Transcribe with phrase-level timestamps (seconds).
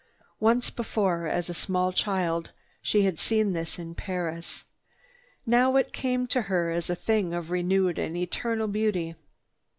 [0.39, 4.65] Once before, as a small child, she had seen this in Paris.
[5.45, 9.13] Now it came to her as a thing of renewed and eternal beauty.